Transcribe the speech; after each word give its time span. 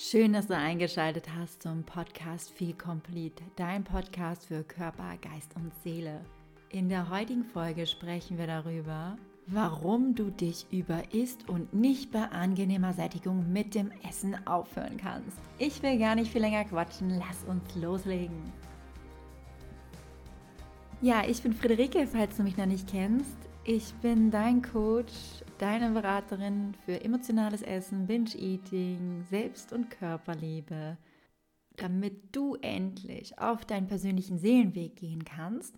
Schön, 0.00 0.32
dass 0.32 0.46
du 0.46 0.56
eingeschaltet 0.56 1.24
hast 1.36 1.64
zum 1.64 1.82
Podcast 1.82 2.52
Feel 2.52 2.72
Complete, 2.72 3.42
dein 3.56 3.82
Podcast 3.82 4.46
für 4.46 4.62
Körper, 4.62 5.16
Geist 5.20 5.56
und 5.56 5.72
Seele. 5.82 6.20
In 6.70 6.88
der 6.88 7.10
heutigen 7.10 7.42
Folge 7.42 7.84
sprechen 7.84 8.38
wir 8.38 8.46
darüber, 8.46 9.18
warum 9.48 10.14
du 10.14 10.30
dich 10.30 10.66
über 10.70 11.02
Ist 11.12 11.48
und 11.48 11.74
nicht 11.74 12.12
bei 12.12 12.22
angenehmer 12.22 12.92
Sättigung 12.92 13.52
mit 13.52 13.74
dem 13.74 13.90
Essen 14.08 14.36
aufhören 14.46 14.98
kannst. 14.98 15.36
Ich 15.58 15.82
will 15.82 15.98
gar 15.98 16.14
nicht 16.14 16.30
viel 16.30 16.42
länger 16.42 16.64
quatschen, 16.64 17.18
lass 17.18 17.42
uns 17.48 17.74
loslegen. 17.74 18.52
Ja, 21.02 21.24
ich 21.26 21.42
bin 21.42 21.52
Friederike, 21.52 22.06
falls 22.06 22.36
du 22.36 22.44
mich 22.44 22.56
noch 22.56 22.66
nicht 22.66 22.88
kennst. 22.88 23.36
Ich 23.64 23.92
bin 23.94 24.30
dein 24.30 24.62
Coach 24.62 25.42
deine 25.58 25.90
Beraterin 25.90 26.74
für 26.84 27.02
emotionales 27.04 27.62
Essen, 27.62 28.06
Binge-Eating, 28.06 29.24
Selbst- 29.28 29.72
und 29.72 29.90
Körperliebe, 29.90 30.96
damit 31.76 32.34
du 32.34 32.56
endlich 32.56 33.38
auf 33.38 33.64
deinen 33.64 33.88
persönlichen 33.88 34.38
Seelenweg 34.38 34.96
gehen 34.96 35.24
kannst. 35.24 35.76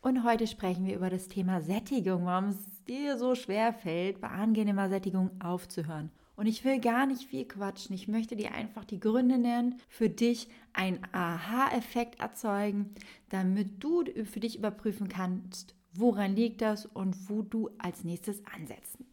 Und 0.00 0.24
heute 0.24 0.46
sprechen 0.46 0.86
wir 0.86 0.96
über 0.96 1.10
das 1.10 1.28
Thema 1.28 1.60
Sättigung, 1.60 2.24
warum 2.24 2.50
es 2.50 2.84
dir 2.84 3.18
so 3.18 3.34
schwer 3.34 3.74
fällt, 3.74 4.20
bei 4.20 4.28
angenehmer 4.28 4.88
Sättigung 4.88 5.30
aufzuhören. 5.40 6.10
Und 6.36 6.46
ich 6.46 6.64
will 6.64 6.80
gar 6.80 7.04
nicht 7.04 7.24
viel 7.24 7.44
quatschen. 7.44 7.94
Ich 7.94 8.08
möchte 8.08 8.34
dir 8.34 8.52
einfach 8.54 8.86
die 8.86 9.00
Gründe 9.00 9.36
nennen, 9.36 9.74
für 9.88 10.08
dich 10.08 10.48
einen 10.72 11.00
Aha-Effekt 11.12 12.18
erzeugen, 12.18 12.94
damit 13.28 13.84
du 13.84 14.04
für 14.24 14.40
dich 14.40 14.56
überprüfen 14.56 15.08
kannst, 15.08 15.74
woran 15.92 16.34
liegt 16.34 16.62
das 16.62 16.86
und 16.86 17.28
wo 17.28 17.42
du 17.42 17.68
als 17.76 18.04
nächstes 18.04 18.42
ansetzen. 18.46 19.09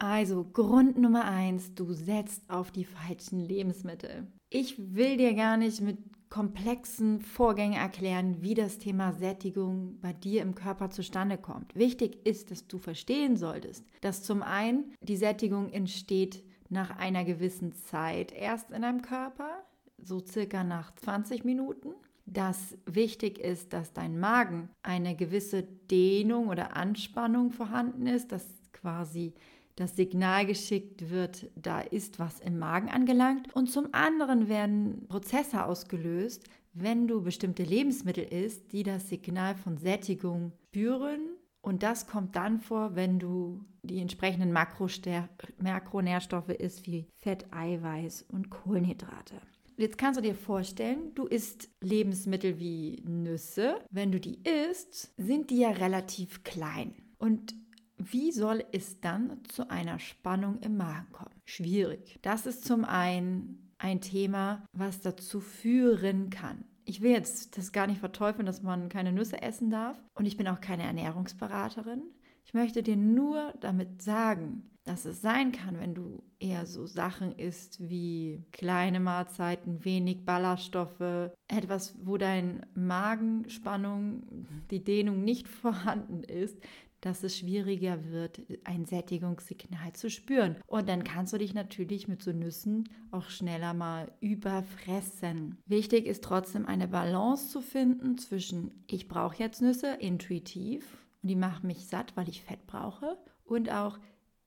Also 0.00 0.44
Grund 0.44 0.96
Nummer 0.96 1.26
eins, 1.26 1.74
du 1.74 1.92
setzt 1.92 2.48
auf 2.48 2.70
die 2.70 2.86
falschen 2.86 3.38
Lebensmittel. 3.38 4.26
Ich 4.48 4.94
will 4.94 5.18
dir 5.18 5.34
gar 5.34 5.58
nicht 5.58 5.82
mit 5.82 5.98
komplexen 6.30 7.20
Vorgängen 7.20 7.78
erklären, 7.78 8.40
wie 8.40 8.54
das 8.54 8.78
Thema 8.78 9.12
Sättigung 9.12 9.98
bei 10.00 10.14
dir 10.14 10.40
im 10.40 10.54
Körper 10.54 10.88
zustande 10.88 11.36
kommt. 11.36 11.74
Wichtig 11.74 12.26
ist, 12.26 12.50
dass 12.50 12.66
du 12.66 12.78
verstehen 12.78 13.36
solltest, 13.36 13.84
dass 14.00 14.22
zum 14.22 14.42
einen 14.42 14.94
die 15.02 15.18
Sättigung 15.18 15.68
entsteht 15.68 16.44
nach 16.70 16.96
einer 16.96 17.24
gewissen 17.24 17.74
Zeit 17.74 18.32
erst 18.32 18.70
in 18.70 18.80
deinem 18.80 19.02
Körper, 19.02 19.50
so 19.98 20.24
circa 20.24 20.64
nach 20.64 20.94
20 20.94 21.44
Minuten 21.44 21.90
dass 22.26 22.78
wichtig 22.86 23.40
ist, 23.40 23.72
dass 23.72 23.92
dein 23.92 24.20
Magen 24.20 24.70
eine 24.84 25.16
gewisse 25.16 25.64
Dehnung 25.64 26.46
oder 26.46 26.76
Anspannung 26.76 27.50
vorhanden 27.50 28.06
ist, 28.06 28.30
dass 28.30 28.46
quasi 28.72 29.34
das 29.80 29.96
Signal 29.96 30.46
geschickt 30.46 31.10
wird, 31.10 31.50
da 31.56 31.80
ist 31.80 32.18
was 32.18 32.40
im 32.40 32.58
Magen 32.58 32.88
angelangt. 32.88 33.54
Und 33.54 33.70
zum 33.70 33.88
anderen 33.92 34.48
werden 34.48 35.06
Prozesse 35.08 35.64
ausgelöst, 35.64 36.44
wenn 36.72 37.08
du 37.08 37.22
bestimmte 37.22 37.62
Lebensmittel 37.62 38.24
isst, 38.24 38.72
die 38.72 38.82
das 38.82 39.08
Signal 39.08 39.54
von 39.56 39.78
Sättigung 39.78 40.52
spüren. 40.68 41.20
Und 41.62 41.82
das 41.82 42.06
kommt 42.06 42.36
dann 42.36 42.60
vor, 42.60 42.94
wenn 42.94 43.18
du 43.18 43.64
die 43.82 44.00
entsprechenden 44.00 44.52
Makronährstoffe 44.52 46.48
isst, 46.50 46.86
wie 46.86 47.08
Fett, 47.16 47.46
Eiweiß 47.50 48.26
und 48.28 48.50
Kohlenhydrate. 48.50 49.36
Jetzt 49.76 49.96
kannst 49.96 50.18
du 50.18 50.22
dir 50.22 50.34
vorstellen, 50.34 51.14
du 51.14 51.24
isst 51.24 51.70
Lebensmittel 51.80 52.60
wie 52.60 53.02
Nüsse. 53.06 53.76
Wenn 53.90 54.12
du 54.12 54.20
die 54.20 54.38
isst, 54.42 55.14
sind 55.16 55.48
die 55.48 55.60
ja 55.60 55.70
relativ 55.70 56.44
klein. 56.44 56.94
Und 57.16 57.54
wie 58.00 58.32
soll 58.32 58.64
es 58.72 59.00
dann 59.00 59.42
zu 59.48 59.70
einer 59.70 59.98
Spannung 59.98 60.58
im 60.60 60.76
Magen 60.76 61.12
kommen? 61.12 61.34
Schwierig. 61.44 62.18
Das 62.22 62.46
ist 62.46 62.64
zum 62.64 62.84
einen 62.84 63.72
ein 63.78 64.00
Thema, 64.00 64.64
was 64.72 65.00
dazu 65.00 65.40
führen 65.40 66.30
kann. 66.30 66.64
Ich 66.84 67.02
will 67.02 67.12
jetzt 67.12 67.56
das 67.56 67.72
gar 67.72 67.86
nicht 67.86 68.00
verteufeln, 68.00 68.46
dass 68.46 68.62
man 68.62 68.88
keine 68.88 69.12
Nüsse 69.12 69.42
essen 69.42 69.70
darf. 69.70 70.02
Und 70.14 70.26
ich 70.26 70.36
bin 70.36 70.48
auch 70.48 70.60
keine 70.60 70.84
Ernährungsberaterin. 70.84 72.02
Ich 72.44 72.54
möchte 72.54 72.82
dir 72.82 72.96
nur 72.96 73.54
damit 73.60 74.02
sagen, 74.02 74.70
dass 74.84 75.04
es 75.04 75.20
sein 75.20 75.52
kann, 75.52 75.78
wenn 75.78 75.94
du 75.94 76.22
eher 76.38 76.66
so 76.66 76.86
Sachen 76.86 77.32
isst 77.32 77.88
wie 77.88 78.44
kleine 78.50 78.98
Mahlzeiten, 78.98 79.84
wenig 79.84 80.24
Ballaststoffe, 80.24 81.30
etwas, 81.48 81.94
wo 82.02 82.16
dein 82.16 82.66
Magenspannung, 82.74 84.46
die 84.70 84.82
Dehnung 84.82 85.22
nicht 85.22 85.48
vorhanden 85.62 86.22
ist, 86.22 86.58
dass 87.00 87.22
es 87.22 87.38
schwieriger 87.38 88.10
wird, 88.10 88.40
ein 88.64 88.84
Sättigungssignal 88.84 89.92
zu 89.94 90.10
spüren. 90.10 90.56
Und 90.66 90.88
dann 90.88 91.04
kannst 91.04 91.32
du 91.32 91.38
dich 91.38 91.54
natürlich 91.54 92.08
mit 92.08 92.22
so 92.22 92.32
Nüssen 92.32 92.88
auch 93.10 93.30
schneller 93.30 93.74
mal 93.74 94.12
überfressen. 94.20 95.58
Wichtig 95.66 96.06
ist 96.06 96.24
trotzdem 96.24 96.66
eine 96.66 96.88
Balance 96.88 97.48
zu 97.48 97.60
finden 97.60 98.18
zwischen 98.18 98.84
ich 98.86 99.08
brauche 99.08 99.38
jetzt 99.38 99.62
Nüsse 99.62 99.94
intuitiv 99.98 100.98
und 101.22 101.28
die 101.28 101.36
machen 101.36 101.66
mich 101.66 101.86
satt, 101.86 102.16
weil 102.16 102.28
ich 102.28 102.42
Fett 102.42 102.66
brauche 102.66 103.18
und 103.44 103.70
auch 103.70 103.98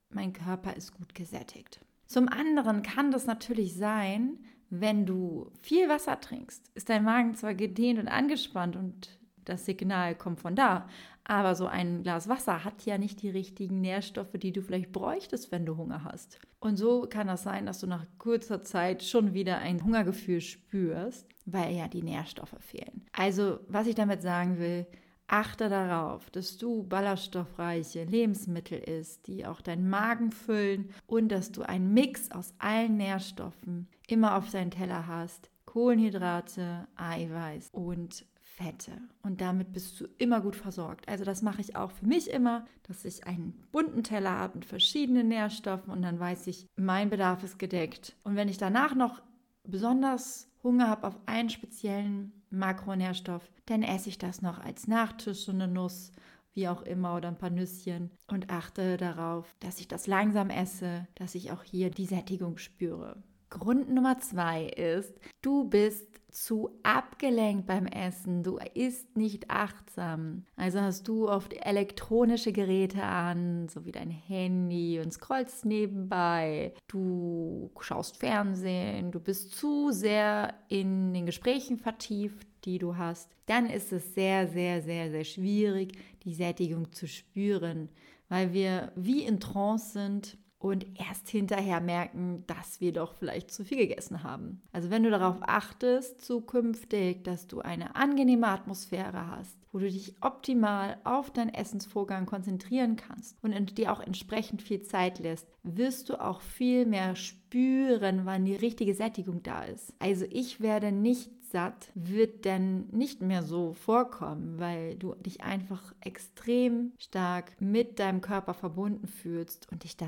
mein 0.10 0.34
Körper 0.34 0.76
ist 0.76 0.94
gut 0.94 1.16
gesättigt. 1.16 1.80
Zum 2.06 2.30
anderen 2.30 2.84
kann 2.84 3.12
das 3.12 3.26
natürlich 3.26 3.76
sein, 3.76 4.40
wenn 4.70 5.06
du 5.06 5.52
viel 5.62 5.88
Wasser 5.90 6.20
trinkst, 6.20 6.70
ist 6.74 6.90
dein 6.90 7.04
Magen 7.04 7.36
zwar 7.36 7.54
gedehnt 7.54 8.00
und 8.00 8.08
angespannt 8.08 8.76
und 8.76 9.20
das 9.46 9.66
Signal 9.66 10.16
kommt 10.16 10.40
von 10.40 10.56
da, 10.56 10.88
aber 11.24 11.56
so 11.56 11.68
ein 11.68 12.04
Glas 12.04 12.28
Wasser 12.28 12.64
hat 12.64 12.86
ja 12.86 12.98
nicht 12.98 13.22
die 13.22 13.30
richtigen 13.30 13.82
Nährstoffe, 13.82 14.34
die 14.34 14.52
du 14.52 14.62
vielleicht 14.62 14.92
bräuchtest, 14.92 15.52
wenn 15.52 15.66
du 15.66 15.78
Hunger 15.78 16.04
hast. 16.04 16.40
Und 16.60 16.78
so 16.78 17.08
kann 17.10 17.28
das 17.28 17.44
sein, 17.44 17.66
dass 17.66 17.80
du 17.80 17.88
nach 17.88 18.06
kurzer 18.18 18.64
Zeit 18.64 19.04
schon 19.04 19.34
wieder 19.34 19.60
ein 19.60 19.84
Hungergefühl 19.84 20.42
spürst, 20.42 21.28
weil 21.46 21.76
ja 21.76 21.88
die 21.88 22.04
Nährstoffe 22.04 22.56
fehlen. 22.60 23.06
Also, 23.14 23.60
was 23.68 23.88
ich 23.88 23.96
damit 23.96 24.22
sagen 24.22 24.60
will, 24.60 24.86
Achte 25.28 25.70
darauf, 25.70 26.30
dass 26.30 26.58
du 26.58 26.84
ballaststoffreiche 26.84 28.04
Lebensmittel 28.04 28.78
isst, 28.78 29.26
die 29.28 29.46
auch 29.46 29.62
deinen 29.62 29.90
Magen 29.90 30.32
füllen 30.32 30.90
und 31.08 31.30
dass 31.30 31.52
du 31.52 31.64
einen 31.64 31.94
Mix 31.94 32.30
aus 32.30 32.54
allen 32.60 32.98
Nährstoffen 32.98 33.88
immer 34.08 34.36
auf 34.36 34.52
deinem 34.52 34.70
Teller 34.72 35.08
hast. 35.08 35.50
Kohlenhydrate, 35.66 36.88
Eiweiß 36.98 37.70
und 37.72 38.26
Fette. 38.56 38.92
Und 39.24 39.42
damit 39.42 39.74
bist 39.74 40.00
du 40.00 40.06
immer 40.20 40.40
gut 40.40 40.56
versorgt. 40.56 41.08
Also 41.10 41.24
das 41.24 41.42
mache 41.42 41.62
ich 41.62 41.76
auch 41.76 41.92
für 41.92 42.06
mich 42.06 42.30
immer, 42.30 42.66
dass 42.84 43.04
ich 43.04 43.26
einen 43.26 43.54
bunten 43.72 44.04
Teller 44.04 44.32
habe 44.32 44.60
mit 44.60 44.66
verschiedenen 44.66 45.28
Nährstoffen 45.28 45.92
und 45.92 46.04
dann 46.04 46.20
weiß 46.20 46.48
ich, 46.48 46.68
mein 46.76 47.10
Bedarf 47.10 47.44
ist 47.44 47.58
gedeckt. 47.58 48.16
Und 48.24 48.36
wenn 48.36 48.50
ich 48.50 48.58
danach 48.58 48.94
noch 48.94 49.22
besonders 49.64 50.48
Hunger 50.64 50.88
habe 50.88 51.08
auf 51.08 51.20
einen 51.26 51.50
speziellen 51.50 52.32
Makronährstoff, 52.52 53.50
dann 53.66 53.82
esse 53.82 54.10
ich 54.10 54.20
das 54.20 54.42
noch 54.42 54.60
als 54.60 54.88
Nachtisch, 54.88 55.46
so 55.46 55.52
eine 55.52 55.68
Nuss, 55.68 56.12
wie 56.54 56.68
auch 56.68 56.84
immer, 56.84 57.16
oder 57.16 57.30
ein 57.30 57.38
paar 57.38 57.50
Nüsschen 57.50 58.12
und 58.28 58.52
achte 58.52 58.98
darauf, 58.98 59.56
dass 59.60 59.80
ich 59.80 59.88
das 59.88 60.06
langsam 60.06 60.52
esse, 60.52 61.08
dass 61.16 61.34
ich 61.34 61.52
auch 61.52 61.64
hier 61.64 61.90
die 61.90 62.06
Sättigung 62.06 62.58
spüre. 62.58 63.24
Grund 63.54 63.94
Nummer 63.94 64.18
zwei 64.18 64.66
ist, 64.66 65.14
du 65.44 65.66
bist 65.66 66.08
zu 66.32 66.72
abgelenkt 66.82 67.68
beim 67.68 67.86
Essen. 67.86 68.42
Du 68.42 68.58
isst 68.74 69.16
nicht 69.16 69.52
achtsam. 69.52 70.46
Also 70.56 70.82
hast 70.82 71.08
du 71.08 71.30
oft 71.30 71.54
elektronische 71.54 72.52
Geräte 72.52 73.04
an, 73.04 73.70
so 73.70 73.86
wie 73.86 73.92
dein 73.92 74.10
Handy 74.10 75.00
und 75.00 75.14
scrollst 75.14 75.66
nebenbei. 75.66 76.74
Du 76.88 77.70
schaust 77.80 78.18
Fernsehen. 78.18 79.12
Du 79.12 79.20
bist 79.20 79.52
zu 79.56 79.92
sehr 79.92 80.56
in 80.68 81.14
den 81.14 81.28
Gesprächen 81.28 81.78
vertieft, 81.78 82.48
die 82.66 82.80
du 82.80 82.98
hast. 82.98 83.30
Dann 83.46 83.68
ist 83.68 83.94
es 83.94 84.16
sehr, 84.16 84.48
sehr, 84.48 84.82
sehr, 84.82 85.12
sehr 85.12 85.26
schwierig, 85.26 85.92
die 86.24 86.34
Sättigung 86.34 86.92
zu 86.92 87.08
spüren, 87.08 87.90
weil 88.30 88.52
wir 88.52 88.92
wie 88.96 89.24
in 89.24 89.40
Trance 89.40 89.92
sind 89.92 90.38
und 90.64 90.86
erst 90.98 91.28
hinterher 91.28 91.82
merken, 91.82 92.46
dass 92.48 92.80
wir 92.80 92.94
doch 92.94 93.16
vielleicht 93.16 93.52
zu 93.52 93.66
viel 93.66 93.76
gegessen 93.76 94.24
haben. 94.24 94.62
Also 94.72 94.90
wenn 94.90 95.04
du 95.04 95.10
darauf 95.10 95.36
achtest, 95.42 96.24
zukünftig, 96.24 97.22
dass 97.26 97.48
du 97.48 97.60
eine 97.60 97.98
angenehme 97.98 98.48
Atmosphäre 98.48 99.28
hast, 99.28 99.58
wo 99.74 99.80
du 99.80 99.92
dich 99.92 100.16
optimal 100.22 101.02
auf 101.04 101.32
deinen 101.32 101.54
Essensvorgang 101.54 102.26
konzentrieren 102.26 102.96
kannst 102.96 103.36
und 103.44 103.78
dir 103.78 103.92
auch 103.92 104.00
entsprechend 104.00 104.62
viel 104.62 104.84
Zeit 104.84 105.20
lässt, 105.20 105.50
wirst 105.64 106.08
du 106.08 106.22
auch 106.22 106.40
viel 106.40 106.86
mehr 106.86 107.18
spüren, 107.18 108.22
wann 108.24 108.46
die 108.46 108.56
richtige 108.56 108.96
Sättigung 108.96 109.44
da 109.44 109.64
ist. 109.64 109.94
Also 110.00 110.26
ich 110.30 110.62
werde 110.62 110.94
nicht 110.94 111.30
satt, 111.52 111.92
wird 111.94 112.46
dann 112.46 112.88
nicht 112.92 113.22
mehr 113.22 113.44
so 113.44 113.74
vorkommen, 113.74 114.60
weil 114.60 114.96
du 114.96 115.14
dich 115.16 115.42
einfach 115.42 115.94
extrem 116.00 116.94
stark 116.98 117.60
mit 117.60 118.00
deinem 118.00 118.22
Körper 118.22 118.54
verbunden 118.54 119.08
fühlst 119.08 119.68
und 119.70 119.84
dich 119.84 119.98
da 119.98 120.08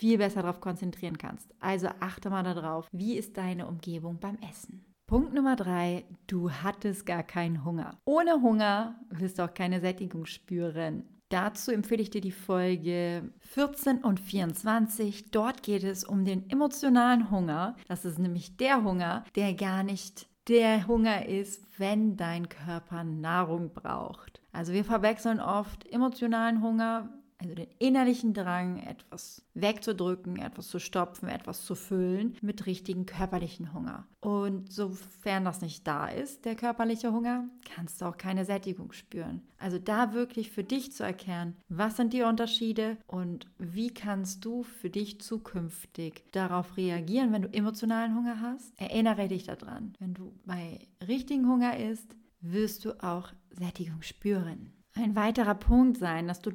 viel 0.00 0.16
besser 0.16 0.42
darauf 0.42 0.60
konzentrieren 0.60 1.18
kannst. 1.18 1.54
Also 1.60 1.88
achte 2.00 2.30
mal 2.30 2.42
darauf, 2.42 2.88
wie 2.90 3.18
ist 3.18 3.36
deine 3.36 3.66
Umgebung 3.66 4.18
beim 4.18 4.38
Essen. 4.50 4.82
Punkt 5.06 5.34
Nummer 5.34 5.56
drei, 5.56 6.04
du 6.26 6.50
hattest 6.50 7.04
gar 7.04 7.22
keinen 7.22 7.66
Hunger. 7.66 7.98
Ohne 8.06 8.40
Hunger 8.40 8.98
wirst 9.10 9.38
du 9.38 9.44
auch 9.44 9.52
keine 9.52 9.80
Sättigung 9.80 10.24
spüren. 10.24 11.04
Dazu 11.28 11.70
empfehle 11.70 12.02
ich 12.02 12.08
dir 12.08 12.22
die 12.22 12.32
Folge 12.32 13.30
14 13.40 13.98
und 13.98 14.20
24. 14.20 15.30
Dort 15.30 15.62
geht 15.62 15.84
es 15.84 16.02
um 16.02 16.24
den 16.24 16.48
emotionalen 16.48 17.30
Hunger. 17.30 17.76
Das 17.86 18.04
ist 18.06 18.18
nämlich 18.18 18.56
der 18.56 18.82
Hunger, 18.82 19.24
der 19.36 19.52
gar 19.52 19.82
nicht 19.82 20.28
der 20.48 20.86
Hunger 20.86 21.26
ist, 21.26 21.62
wenn 21.78 22.16
dein 22.16 22.48
Körper 22.48 23.04
Nahrung 23.04 23.72
braucht. 23.74 24.40
Also 24.50 24.72
wir 24.72 24.84
verwechseln 24.84 25.40
oft 25.40 25.86
emotionalen 25.92 26.62
Hunger 26.62 27.19
also 27.40 27.54
den 27.54 27.68
innerlichen 27.78 28.34
Drang, 28.34 28.78
etwas 28.78 29.42
wegzudrücken, 29.54 30.36
etwas 30.36 30.68
zu 30.68 30.78
stopfen, 30.78 31.28
etwas 31.28 31.64
zu 31.64 31.74
füllen, 31.74 32.36
mit 32.42 32.66
richtigen 32.66 33.06
körperlichen 33.06 33.72
Hunger. 33.72 34.06
Und 34.20 34.70
sofern 34.70 35.46
das 35.46 35.62
nicht 35.62 35.86
da 35.86 36.08
ist, 36.08 36.44
der 36.44 36.54
körperliche 36.54 37.12
Hunger, 37.12 37.48
kannst 37.74 38.00
du 38.00 38.04
auch 38.04 38.18
keine 38.18 38.44
Sättigung 38.44 38.92
spüren. 38.92 39.42
Also 39.58 39.78
da 39.78 40.12
wirklich 40.12 40.50
für 40.50 40.64
dich 40.64 40.92
zu 40.92 41.02
erkennen, 41.02 41.56
was 41.68 41.96
sind 41.96 42.12
die 42.12 42.22
Unterschiede 42.22 42.98
und 43.06 43.46
wie 43.58 43.92
kannst 43.92 44.44
du 44.44 44.62
für 44.62 44.90
dich 44.90 45.20
zukünftig 45.20 46.24
darauf 46.32 46.76
reagieren, 46.76 47.32
wenn 47.32 47.42
du 47.42 47.52
emotionalen 47.52 48.14
Hunger 48.14 48.40
hast. 48.40 48.78
Erinnere 48.78 49.28
dich 49.28 49.44
daran, 49.44 49.94
wenn 49.98 50.12
du 50.12 50.34
bei 50.44 50.80
richtigen 51.06 51.48
Hunger 51.48 51.78
isst, 51.78 52.14
wirst 52.42 52.84
du 52.84 53.02
auch 53.02 53.32
Sättigung 53.50 54.02
spüren. 54.02 54.72
Ein 54.94 55.14
weiterer 55.14 55.54
Punkt 55.54 55.98
sein, 55.98 56.26
dass 56.26 56.40
du 56.40 56.50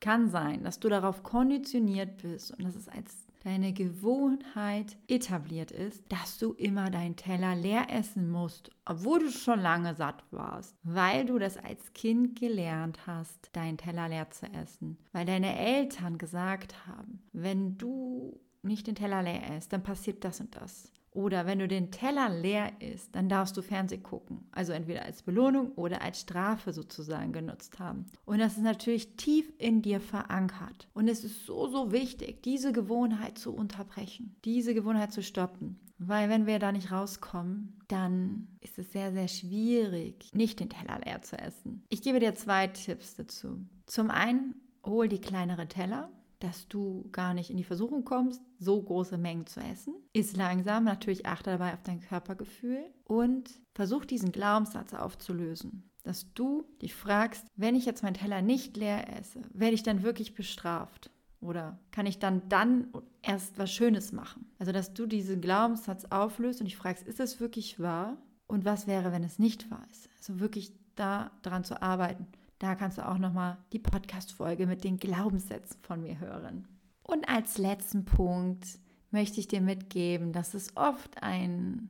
kann 0.00 0.28
sein, 0.28 0.62
dass 0.64 0.80
du 0.80 0.88
darauf 0.88 1.22
konditioniert 1.22 2.18
bist 2.18 2.52
und 2.52 2.64
dass 2.64 2.76
es 2.76 2.88
als 2.88 3.26
deine 3.46 3.72
Gewohnheit 3.72 4.96
etabliert 5.06 5.70
ist, 5.70 6.02
dass 6.08 6.36
du 6.36 6.52
immer 6.54 6.90
deinen 6.90 7.14
Teller 7.14 7.54
leer 7.54 7.86
essen 7.90 8.28
musst, 8.28 8.70
obwohl 8.84 9.20
du 9.20 9.30
schon 9.30 9.60
lange 9.60 9.94
satt 9.94 10.24
warst, 10.32 10.76
weil 10.82 11.26
du 11.26 11.38
das 11.38 11.56
als 11.56 11.92
Kind 11.92 12.38
gelernt 12.38 13.06
hast, 13.06 13.50
deinen 13.52 13.78
Teller 13.78 14.08
leer 14.08 14.30
zu 14.30 14.46
essen, 14.46 14.98
weil 15.12 15.26
deine 15.26 15.56
Eltern 15.56 16.18
gesagt 16.18 16.88
haben, 16.88 17.22
wenn 17.32 17.78
du 17.78 18.40
nicht 18.62 18.88
den 18.88 18.96
Teller 18.96 19.22
leer 19.22 19.56
isst, 19.56 19.72
dann 19.72 19.84
passiert 19.84 20.24
das 20.24 20.40
und 20.40 20.56
das. 20.56 20.90
Oder 21.16 21.46
wenn 21.46 21.60
du 21.60 21.66
den 21.66 21.90
Teller 21.90 22.28
leer 22.28 22.72
isst, 22.78 23.16
dann 23.16 23.30
darfst 23.30 23.56
du 23.56 23.62
Fernseh 23.62 23.96
gucken. 23.96 24.46
Also 24.52 24.74
entweder 24.74 25.02
als 25.06 25.22
Belohnung 25.22 25.72
oder 25.72 26.02
als 26.02 26.20
Strafe 26.20 26.74
sozusagen 26.74 27.32
genutzt 27.32 27.78
haben. 27.78 28.04
Und 28.26 28.38
das 28.38 28.58
ist 28.58 28.62
natürlich 28.62 29.16
tief 29.16 29.50
in 29.56 29.80
dir 29.80 30.02
verankert. 30.02 30.88
Und 30.92 31.08
es 31.08 31.24
ist 31.24 31.46
so, 31.46 31.68
so 31.68 31.90
wichtig, 31.90 32.42
diese 32.42 32.70
Gewohnheit 32.70 33.38
zu 33.38 33.54
unterbrechen, 33.54 34.36
diese 34.44 34.74
Gewohnheit 34.74 35.10
zu 35.10 35.22
stoppen. 35.22 35.80
Weil 35.96 36.28
wenn 36.28 36.44
wir 36.44 36.58
da 36.58 36.70
nicht 36.70 36.92
rauskommen, 36.92 37.80
dann 37.88 38.48
ist 38.60 38.78
es 38.78 38.92
sehr, 38.92 39.10
sehr 39.14 39.28
schwierig, 39.28 40.28
nicht 40.34 40.60
den 40.60 40.68
Teller 40.68 41.00
leer 41.02 41.22
zu 41.22 41.38
essen. 41.38 41.82
Ich 41.88 42.02
gebe 42.02 42.20
dir 42.20 42.34
zwei 42.34 42.66
Tipps 42.66 43.14
dazu. 43.14 43.64
Zum 43.86 44.10
einen, 44.10 44.54
hol 44.84 45.08
die 45.08 45.22
kleinere 45.22 45.66
Teller 45.66 46.10
dass 46.38 46.68
du 46.68 47.08
gar 47.12 47.34
nicht 47.34 47.50
in 47.50 47.56
die 47.56 47.64
Versuchung 47.64 48.04
kommst, 48.04 48.42
so 48.58 48.80
große 48.80 49.18
Mengen 49.18 49.46
zu 49.46 49.60
essen. 49.60 49.94
Ist 50.12 50.36
langsam, 50.36 50.84
natürlich 50.84 51.26
achte 51.26 51.50
dabei 51.50 51.72
auf 51.74 51.82
dein 51.82 52.00
Körpergefühl 52.00 52.84
und 53.04 53.60
versuch 53.74 54.04
diesen 54.04 54.32
Glaubenssatz 54.32 54.94
aufzulösen, 54.94 55.90
dass 56.02 56.32
du 56.34 56.64
dich 56.82 56.94
fragst, 56.94 57.46
wenn 57.56 57.74
ich 57.74 57.86
jetzt 57.86 58.02
meinen 58.02 58.14
Teller 58.14 58.42
nicht 58.42 58.76
leer 58.76 59.18
esse, 59.18 59.40
werde 59.52 59.74
ich 59.74 59.82
dann 59.82 60.02
wirklich 60.02 60.34
bestraft? 60.34 61.10
Oder 61.40 61.78
kann 61.90 62.06
ich 62.06 62.18
dann 62.18 62.42
dann 62.48 62.88
erst 63.22 63.58
was 63.58 63.70
Schönes 63.70 64.12
machen? 64.12 64.50
Also, 64.58 64.72
dass 64.72 64.94
du 64.94 65.06
diesen 65.06 65.40
Glaubenssatz 65.40 66.06
auflöst 66.06 66.60
und 66.60 66.66
dich 66.66 66.76
fragst, 66.76 67.06
ist 67.06 67.20
es 67.20 67.40
wirklich 67.40 67.78
wahr? 67.78 68.16
Und 68.46 68.64
was 68.64 68.86
wäre, 68.86 69.12
wenn 69.12 69.24
es 69.24 69.38
nicht 69.38 69.70
wahr 69.70 69.86
ist? 69.90 70.08
Also 70.18 70.40
wirklich 70.40 70.72
da 70.94 71.30
dran 71.42 71.64
zu 71.64 71.82
arbeiten. 71.82 72.26
Da 72.58 72.74
kannst 72.74 72.98
du 72.98 73.06
auch 73.06 73.18
nochmal 73.18 73.58
die 73.72 73.78
Podcast-Folge 73.78 74.66
mit 74.66 74.84
den 74.84 74.96
Glaubenssätzen 74.96 75.78
von 75.82 76.02
mir 76.02 76.18
hören. 76.20 76.66
Und 77.02 77.28
als 77.28 77.58
letzten 77.58 78.04
Punkt 78.04 78.66
möchte 79.10 79.40
ich 79.40 79.48
dir 79.48 79.60
mitgeben, 79.60 80.32
dass 80.32 80.54
es 80.54 80.76
oft 80.76 81.22
ein 81.22 81.88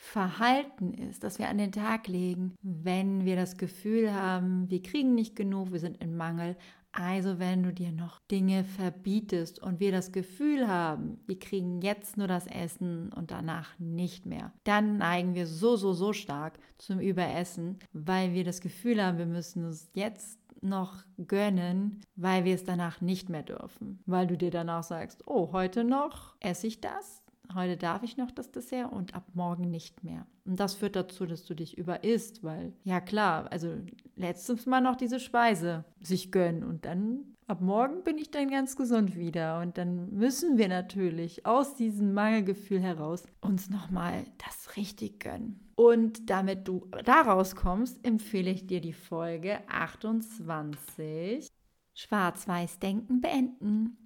Verhalten 0.00 0.94
ist, 0.94 1.24
das 1.24 1.40
wir 1.40 1.48
an 1.48 1.58
den 1.58 1.72
Tag 1.72 2.06
legen, 2.06 2.54
wenn 2.62 3.24
wir 3.24 3.34
das 3.34 3.58
Gefühl 3.58 4.14
haben, 4.14 4.70
wir 4.70 4.80
kriegen 4.80 5.14
nicht 5.16 5.34
genug, 5.34 5.72
wir 5.72 5.80
sind 5.80 5.96
in 6.00 6.16
Mangel, 6.16 6.56
also 6.92 7.38
wenn 7.38 7.62
du 7.62 7.72
dir 7.72 7.92
noch 7.92 8.20
Dinge 8.30 8.64
verbietest 8.64 9.62
und 9.62 9.80
wir 9.80 9.92
das 9.92 10.12
Gefühl 10.12 10.68
haben, 10.68 11.20
wir 11.26 11.38
kriegen 11.38 11.80
jetzt 11.82 12.16
nur 12.16 12.26
das 12.26 12.46
Essen 12.46 13.12
und 13.12 13.30
danach 13.30 13.78
nicht 13.78 14.26
mehr, 14.26 14.52
dann 14.64 14.98
neigen 14.98 15.34
wir 15.34 15.46
so, 15.46 15.76
so, 15.76 15.92
so 15.92 16.12
stark 16.12 16.58
zum 16.78 17.00
Überessen, 17.00 17.78
weil 17.92 18.32
wir 18.32 18.44
das 18.44 18.60
Gefühl 18.60 19.02
haben, 19.02 19.18
wir 19.18 19.26
müssen 19.26 19.64
es 19.64 19.90
jetzt 19.94 20.38
noch 20.60 21.04
gönnen, 21.26 22.00
weil 22.16 22.44
wir 22.44 22.54
es 22.54 22.64
danach 22.64 23.00
nicht 23.00 23.28
mehr 23.28 23.44
dürfen. 23.44 24.02
Weil 24.06 24.26
du 24.26 24.36
dir 24.36 24.50
danach 24.50 24.82
sagst, 24.82 25.22
oh, 25.26 25.52
heute 25.52 25.84
noch 25.84 26.34
esse 26.40 26.66
ich 26.66 26.80
das 26.80 27.22
heute 27.54 27.76
darf 27.76 28.02
ich 28.02 28.16
noch 28.16 28.30
das 28.30 28.50
Dessert 28.50 28.92
und 28.92 29.14
ab 29.14 29.24
morgen 29.34 29.70
nicht 29.70 30.04
mehr. 30.04 30.26
Und 30.44 30.60
das 30.60 30.74
führt 30.74 30.96
dazu, 30.96 31.26
dass 31.26 31.44
du 31.44 31.54
dich 31.54 31.78
überisst, 31.78 32.42
weil, 32.42 32.72
ja 32.84 33.00
klar, 33.00 33.50
also 33.50 33.74
letztes 34.18 34.66
Mal 34.66 34.80
noch 34.80 34.96
diese 34.96 35.20
Speise 35.20 35.84
sich 36.00 36.30
gönnen 36.32 36.64
und 36.64 36.84
dann 36.84 37.36
ab 37.46 37.60
morgen 37.60 38.04
bin 38.04 38.18
ich 38.18 38.30
dann 38.30 38.50
ganz 38.50 38.76
gesund 38.76 39.16
wieder. 39.16 39.60
Und 39.60 39.78
dann 39.78 40.12
müssen 40.12 40.58
wir 40.58 40.68
natürlich 40.68 41.46
aus 41.46 41.74
diesem 41.74 42.12
Mangelgefühl 42.12 42.80
heraus 42.80 43.24
uns 43.40 43.70
nochmal 43.70 44.24
das 44.46 44.76
richtig 44.76 45.20
gönnen. 45.20 45.60
Und 45.74 46.28
damit 46.28 46.68
du 46.68 46.86
da 47.04 47.22
rauskommst, 47.22 48.04
empfehle 48.04 48.50
ich 48.50 48.66
dir 48.66 48.80
die 48.80 48.92
Folge 48.92 49.60
28. 49.68 51.48
Schwarz-Weiß-Denken 51.94 53.20
beenden 53.20 53.96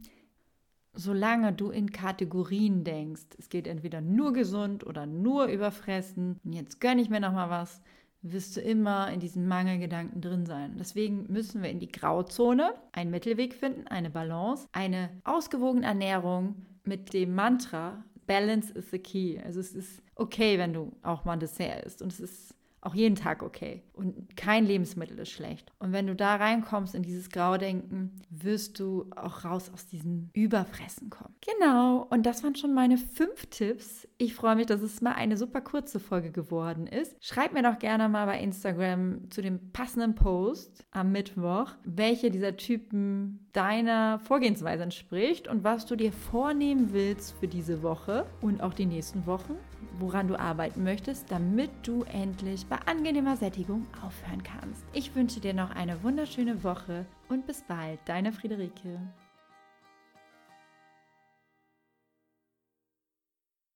solange 0.94 1.52
du 1.52 1.70
in 1.70 1.90
Kategorien 1.90 2.84
denkst, 2.84 3.22
es 3.38 3.48
geht 3.48 3.66
entweder 3.66 4.00
nur 4.00 4.32
gesund 4.32 4.84
oder 4.86 5.06
nur 5.06 5.46
überfressen, 5.46 6.38
und 6.44 6.52
jetzt 6.52 6.80
gönne 6.80 7.00
ich 7.00 7.08
mir 7.08 7.20
noch 7.20 7.32
mal 7.32 7.50
was, 7.50 7.80
wirst 8.22 8.56
du 8.56 8.60
immer 8.60 9.10
in 9.10 9.20
diesen 9.20 9.46
Mangelgedanken 9.48 10.20
drin 10.20 10.46
sein. 10.46 10.76
Deswegen 10.78 11.26
müssen 11.32 11.62
wir 11.62 11.70
in 11.70 11.80
die 11.80 11.90
Grauzone 11.90 12.74
einen 12.92 13.10
Mittelweg 13.10 13.54
finden, 13.54 13.88
eine 13.88 14.10
Balance, 14.10 14.69
eine 14.72 15.10
ausgewogene 15.24 15.86
Ernährung 15.86 16.54
mit 16.84 17.12
dem 17.12 17.34
Mantra 17.34 18.04
Balance 18.26 18.72
is 18.72 18.90
the 18.90 18.98
key. 18.98 19.38
Also 19.44 19.60
es 19.60 19.74
ist 19.74 20.02
okay, 20.14 20.58
wenn 20.58 20.72
du 20.72 20.92
auch 21.02 21.24
mal 21.24 21.34
ein 21.34 21.40
Dessert 21.40 21.84
isst 21.84 22.02
und 22.02 22.12
es 22.12 22.20
ist 22.20 22.54
auch 22.82 22.94
jeden 22.94 23.14
Tag 23.14 23.43
okay. 23.43 23.82
Und 23.93 24.37
kein 24.37 24.67
Lebensmittel 24.67 25.19
ist 25.20 25.31
schlecht. 25.31 25.73
Und 25.79 25.93
wenn 25.93 26.08
du 26.08 26.17
da 26.17 26.34
reinkommst 26.34 26.96
in 26.96 27.02
dieses 27.02 27.31
Graudenken, 27.31 28.11
wirst 28.29 28.81
du 28.81 29.08
auch 29.14 29.44
raus 29.44 29.70
aus 29.73 29.87
diesem 29.87 30.31
Überfressen 30.32 31.08
kommen. 31.08 31.34
Genau, 31.40 32.06
und 32.11 32.26
das 32.26 32.43
waren 32.43 32.56
schon 32.56 32.75
meine 32.75 32.99
fünf 32.99 33.46
Tipps. 33.46 34.08
Ich 34.19 34.34
freue 34.34 34.56
mich, 34.56 34.67
dass 34.67 34.82
es 34.82 35.00
mal 35.00 35.12
eine 35.12 35.37
super 35.37 35.61
kurze 35.61 36.00
Folge 36.00 36.32
geworden 36.32 36.89
ist. 36.89 37.15
Schreib 37.20 37.53
mir 37.53 37.62
doch 37.62 37.79
gerne 37.79 38.08
mal 38.08 38.27
bei 38.27 38.41
Instagram 38.41 39.31
zu 39.31 39.43
dem 39.43 39.70
passenden 39.72 40.17
Post 40.17 40.84
am 40.91 41.12
Mittwoch, 41.12 41.70
welche 41.84 42.32
dieser 42.32 42.56
Typen 42.56 43.46
deiner 43.53 44.19
Vorgehensweise 44.19 44.82
entspricht 44.82 45.46
und 45.46 45.62
was 45.62 45.86
du 45.86 45.94
dir 45.94 46.12
vornehmen 46.12 46.93
willst 46.93 47.34
für 47.39 47.48
diese 47.48 47.82
Woche 47.82 48.27
und 48.41 48.60
auch 48.62 48.74
die 48.74 48.86
nächsten 48.86 49.27
Wochen, 49.27 49.56
woran 49.98 50.29
du 50.29 50.39
arbeiten 50.39 50.82
möchtest, 50.82 51.31
damit 51.31 51.70
du 51.82 52.03
endlich 52.05 52.67
bei 52.72 52.79
angenehmer 52.86 53.36
Sättigung 53.36 53.86
aufhören 54.02 54.43
kannst. 54.43 54.82
Ich 54.94 55.14
wünsche 55.14 55.41
dir 55.41 55.52
noch 55.52 55.72
eine 55.72 56.02
wunderschöne 56.02 56.64
Woche 56.64 57.05
und 57.29 57.46
bis 57.46 57.60
bald, 57.60 58.00
deine 58.06 58.32
Friederike. 58.32 58.98